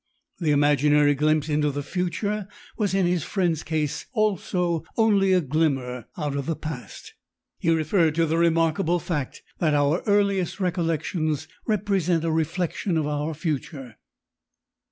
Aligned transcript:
The 0.39 0.49
imaginary 0.49 1.13
glimpse 1.13 1.47
into 1.47 1.69
the 1.69 1.83
future 1.83 2.47
was 2.75 2.95
in 2.95 3.05
his 3.05 3.21
friend's 3.23 3.61
case 3.61 4.07
also 4.13 4.83
only 4.97 5.31
a 5.31 5.41
glimmer 5.41 6.05
out 6.17 6.35
of 6.35 6.47
the 6.47 6.55
past. 6.55 7.13
He 7.59 7.69
referred 7.69 8.15
to 8.15 8.25
the 8.25 8.39
remarkable 8.39 8.97
fact 8.97 9.43
that 9.59 9.75
our 9.75 10.01
earliest 10.07 10.59
recollections 10.59 11.47
represent 11.67 12.23
a 12.23 12.31
reflection 12.31 12.97
of 12.97 13.05
our 13.05 13.35
future.... 13.35 13.97